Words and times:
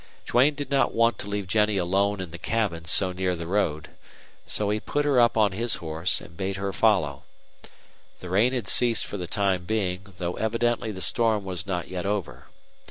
Duane 0.25 0.55
did 0.55 0.71
not 0.71 0.95
want 0.95 1.19
to 1.19 1.29
leave 1.29 1.45
Jennie 1.45 1.77
alone 1.77 2.19
in 2.21 2.31
the 2.31 2.39
cabin 2.39 2.85
so 2.85 3.11
near 3.11 3.35
the 3.35 3.45
road. 3.45 3.89
So 4.47 4.71
he 4.71 4.79
put 4.79 5.05
her 5.05 5.21
up 5.21 5.37
on 5.37 5.51
his 5.51 5.75
horse 5.75 6.19
and 6.21 6.35
bade 6.35 6.55
her 6.55 6.73
follow. 6.73 7.21
The 8.19 8.31
rain 8.31 8.51
had 8.51 8.67
ceased 8.67 9.05
for 9.05 9.17
the 9.17 9.27
time 9.27 9.65
being, 9.65 10.07
though 10.17 10.37
evidently 10.37 10.91
the 10.91 11.01
storm 11.01 11.45
was 11.45 11.67
not 11.67 11.87
yet 11.87 12.07
over. 12.07 12.47